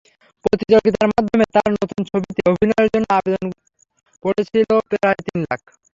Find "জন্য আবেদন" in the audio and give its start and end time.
2.93-3.45